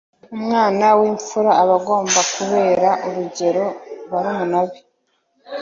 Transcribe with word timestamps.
umwana 0.35 0.85
w 0.97 1.01
imfura 1.11 1.51
abagomba 1.63 2.19
kubera 2.35 2.89
urugero 3.07 3.65
barumuna 4.09 4.59
be 4.69 4.79